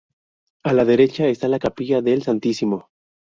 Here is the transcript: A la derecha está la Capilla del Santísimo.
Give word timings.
A 0.63 0.73
la 0.73 0.83
derecha 0.83 1.27
está 1.27 1.47
la 1.47 1.59
Capilla 1.59 2.01
del 2.01 2.23
Santísimo. 2.23 2.89